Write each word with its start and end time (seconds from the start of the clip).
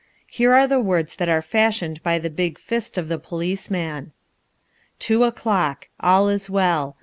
Here 0.25 0.51
are 0.55 0.65
the 0.65 0.79
words 0.79 1.15
that 1.17 1.29
are 1.29 1.43
fashioned 1.43 2.01
by 2.01 2.17
the 2.17 2.31
big 2.31 2.57
fist 2.57 2.97
of 2.97 3.07
the 3.07 3.19
policeman: 3.19 4.13
"Two 4.97 5.23
o'clock. 5.25 5.89
All 5.99 6.27
is 6.27 6.49
well. 6.49 6.97